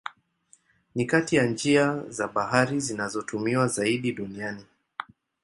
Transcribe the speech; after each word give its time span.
Ni 0.95 1.05
kati 1.05 1.35
ya 1.35 1.45
njia 1.45 2.03
za 2.09 2.27
bahari 2.27 2.79
zinazotumiwa 2.79 3.67
zaidi 3.67 4.11
duniani. 4.11 4.65